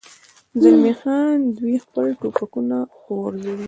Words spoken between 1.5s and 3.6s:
دوی خپل ټوپکونه غورځوي.